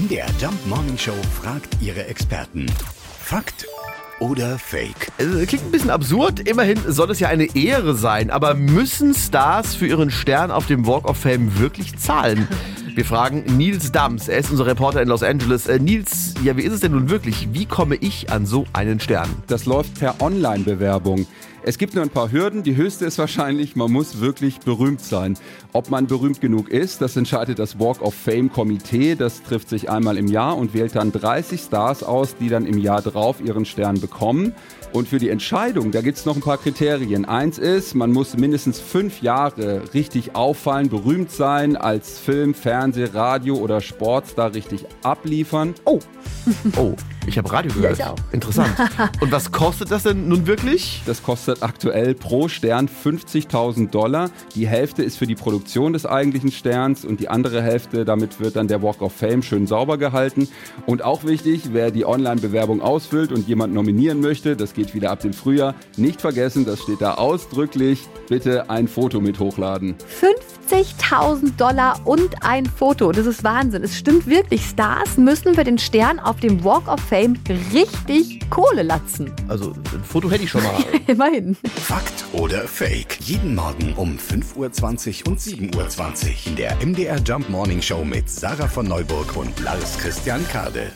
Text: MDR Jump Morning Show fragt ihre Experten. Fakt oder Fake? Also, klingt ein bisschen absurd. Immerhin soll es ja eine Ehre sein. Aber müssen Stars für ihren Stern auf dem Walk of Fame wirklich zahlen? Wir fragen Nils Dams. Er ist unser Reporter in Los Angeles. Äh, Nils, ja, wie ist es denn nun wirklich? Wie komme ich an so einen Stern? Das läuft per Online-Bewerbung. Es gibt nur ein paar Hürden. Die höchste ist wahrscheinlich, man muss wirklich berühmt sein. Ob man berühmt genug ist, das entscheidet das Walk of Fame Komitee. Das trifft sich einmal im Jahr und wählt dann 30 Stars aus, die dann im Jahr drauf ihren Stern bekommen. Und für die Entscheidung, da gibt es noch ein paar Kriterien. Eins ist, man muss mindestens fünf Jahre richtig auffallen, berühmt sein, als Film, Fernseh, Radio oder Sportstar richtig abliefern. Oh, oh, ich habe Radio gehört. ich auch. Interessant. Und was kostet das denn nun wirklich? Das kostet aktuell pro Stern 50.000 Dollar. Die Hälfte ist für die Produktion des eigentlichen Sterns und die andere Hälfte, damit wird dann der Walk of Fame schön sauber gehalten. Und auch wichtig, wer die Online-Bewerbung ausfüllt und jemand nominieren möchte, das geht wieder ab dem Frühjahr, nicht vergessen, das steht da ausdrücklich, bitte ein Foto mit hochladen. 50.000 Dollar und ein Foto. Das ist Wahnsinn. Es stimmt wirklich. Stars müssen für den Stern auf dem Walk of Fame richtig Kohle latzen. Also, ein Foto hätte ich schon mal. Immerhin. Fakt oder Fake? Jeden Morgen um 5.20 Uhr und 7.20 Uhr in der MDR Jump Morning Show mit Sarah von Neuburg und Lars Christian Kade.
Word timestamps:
MDR 0.00 0.28
Jump 0.40 0.66
Morning 0.66 0.96
Show 0.96 1.12
fragt 1.42 1.76
ihre 1.82 2.06
Experten. 2.06 2.64
Fakt 3.18 3.66
oder 4.18 4.58
Fake? 4.58 5.12
Also, 5.18 5.44
klingt 5.44 5.66
ein 5.66 5.70
bisschen 5.70 5.90
absurd. 5.90 6.48
Immerhin 6.48 6.78
soll 6.86 7.10
es 7.10 7.20
ja 7.20 7.28
eine 7.28 7.54
Ehre 7.54 7.94
sein. 7.94 8.30
Aber 8.30 8.54
müssen 8.54 9.12
Stars 9.12 9.74
für 9.74 9.86
ihren 9.86 10.10
Stern 10.10 10.50
auf 10.50 10.66
dem 10.66 10.86
Walk 10.86 11.06
of 11.06 11.18
Fame 11.18 11.58
wirklich 11.58 11.98
zahlen? 11.98 12.48
Wir 12.94 13.04
fragen 13.04 13.44
Nils 13.58 13.92
Dams. 13.92 14.28
Er 14.28 14.38
ist 14.38 14.50
unser 14.50 14.64
Reporter 14.64 15.02
in 15.02 15.08
Los 15.08 15.22
Angeles. 15.22 15.66
Äh, 15.66 15.78
Nils, 15.78 16.32
ja, 16.42 16.56
wie 16.56 16.62
ist 16.62 16.72
es 16.72 16.80
denn 16.80 16.92
nun 16.92 17.10
wirklich? 17.10 17.48
Wie 17.52 17.66
komme 17.66 17.96
ich 17.96 18.32
an 18.32 18.46
so 18.46 18.64
einen 18.72 19.00
Stern? 19.00 19.28
Das 19.48 19.66
läuft 19.66 19.98
per 19.98 20.22
Online-Bewerbung. 20.22 21.26
Es 21.62 21.76
gibt 21.76 21.94
nur 21.94 22.02
ein 22.02 22.10
paar 22.10 22.32
Hürden. 22.32 22.62
Die 22.62 22.76
höchste 22.76 23.04
ist 23.04 23.18
wahrscheinlich, 23.18 23.76
man 23.76 23.92
muss 23.92 24.20
wirklich 24.20 24.60
berühmt 24.60 25.02
sein. 25.02 25.36
Ob 25.72 25.90
man 25.90 26.06
berühmt 26.06 26.40
genug 26.40 26.70
ist, 26.70 27.02
das 27.02 27.16
entscheidet 27.16 27.58
das 27.58 27.78
Walk 27.78 28.00
of 28.00 28.14
Fame 28.14 28.50
Komitee. 28.50 29.14
Das 29.14 29.42
trifft 29.42 29.68
sich 29.68 29.90
einmal 29.90 30.16
im 30.16 30.26
Jahr 30.26 30.56
und 30.56 30.72
wählt 30.72 30.96
dann 30.96 31.12
30 31.12 31.60
Stars 31.60 32.02
aus, 32.02 32.34
die 32.36 32.48
dann 32.48 32.64
im 32.64 32.78
Jahr 32.78 33.02
drauf 33.02 33.42
ihren 33.42 33.66
Stern 33.66 34.00
bekommen. 34.00 34.54
Und 34.92 35.06
für 35.06 35.18
die 35.18 35.28
Entscheidung, 35.28 35.92
da 35.92 36.00
gibt 36.00 36.16
es 36.16 36.24
noch 36.24 36.34
ein 36.34 36.42
paar 36.42 36.58
Kriterien. 36.58 37.26
Eins 37.26 37.58
ist, 37.58 37.94
man 37.94 38.10
muss 38.10 38.36
mindestens 38.36 38.80
fünf 38.80 39.20
Jahre 39.20 39.82
richtig 39.94 40.34
auffallen, 40.34 40.88
berühmt 40.88 41.30
sein, 41.30 41.76
als 41.76 42.18
Film, 42.18 42.54
Fernseh, 42.54 43.10
Radio 43.12 43.56
oder 43.56 43.82
Sportstar 43.82 44.54
richtig 44.54 44.86
abliefern. 45.02 45.74
Oh, 45.84 46.00
oh, 46.76 46.94
ich 47.26 47.38
habe 47.38 47.52
Radio 47.52 47.72
gehört. 47.72 47.98
ich 47.98 48.04
auch. 48.04 48.16
Interessant. 48.32 48.70
Und 49.20 49.30
was 49.32 49.52
kostet 49.52 49.90
das 49.90 50.04
denn 50.04 50.28
nun 50.28 50.46
wirklich? 50.46 51.02
Das 51.06 51.22
kostet 51.22 51.62
aktuell 51.62 52.14
pro 52.14 52.48
Stern 52.48 52.88
50.000 52.88 53.90
Dollar. 53.90 54.30
Die 54.54 54.66
Hälfte 54.66 55.02
ist 55.02 55.16
für 55.16 55.26
die 55.26 55.34
Produktion 55.34 55.92
des 55.92 56.06
eigentlichen 56.06 56.50
Sterns 56.50 57.04
und 57.04 57.20
die 57.20 57.28
andere 57.28 57.62
Hälfte, 57.62 58.04
damit 58.04 58.40
wird 58.40 58.56
dann 58.56 58.68
der 58.68 58.82
Walk 58.82 59.02
of 59.02 59.12
Fame 59.12 59.42
schön 59.42 59.66
sauber 59.66 59.98
gehalten. 59.98 60.48
Und 60.86 61.02
auch 61.02 61.24
wichtig, 61.24 61.70
wer 61.72 61.90
die 61.90 62.06
Online-Bewerbung 62.06 62.80
ausfüllt 62.80 63.32
und 63.32 63.46
jemand 63.48 63.74
nominieren 63.74 64.20
möchte, 64.20 64.56
das 64.56 64.74
geht 64.74 64.94
wieder 64.94 65.10
ab 65.10 65.20
dem 65.20 65.32
Frühjahr, 65.32 65.74
nicht 65.96 66.20
vergessen, 66.20 66.64
das 66.64 66.80
steht 66.80 67.00
da 67.00 67.14
ausdrücklich, 67.14 68.08
bitte 68.28 68.70
ein 68.70 68.88
Foto 68.88 69.20
mit 69.20 69.38
hochladen. 69.38 69.94
50.000 70.70 71.56
Dollar 71.56 72.00
und 72.04 72.42
ein 72.42 72.66
Foto. 72.66 73.12
Das 73.12 73.26
ist 73.26 73.44
Wahnsinn. 73.44 73.82
Es 73.82 73.96
stimmt 73.96 74.26
wirklich. 74.26 74.64
Stars 74.64 75.16
müssen 75.16 75.54
für 75.54 75.64
den 75.64 75.78
Stern 75.78 76.18
auf 76.20 76.40
dem 76.40 76.62
Walk 76.64 76.88
of 76.88 77.00
Fame 77.10 77.36
richtig 77.72 78.38
Kohle 78.50 78.84
latzen. 78.84 79.32
Also, 79.48 79.72
ein 79.72 80.04
Foto 80.04 80.30
hätte 80.30 80.44
ich 80.44 80.50
schon 80.50 80.62
mal. 80.62 80.76
Immerhin. 81.08 81.56
Fakt 81.74 82.24
oder 82.32 82.68
Fake? 82.68 83.18
Jeden 83.22 83.56
Morgen 83.56 83.94
um 83.94 84.16
5.20 84.16 85.26
Uhr 85.26 85.32
und 85.32 85.40
7.20 85.40 85.74
Uhr 85.74 86.46
in 86.46 86.54
der 86.54 86.76
MDR 86.76 87.18
Jump 87.18 87.48
Morning 87.48 87.82
Show 87.82 88.04
mit 88.04 88.30
Sarah 88.30 88.68
von 88.68 88.86
Neuburg 88.86 89.36
und 89.36 89.58
Lars 89.58 89.98
Christian 89.98 90.46
Kade. 90.52 90.92